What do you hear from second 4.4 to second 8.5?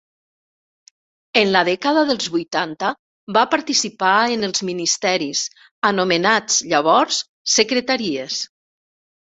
els ministeris, anomenats llavors secretaries.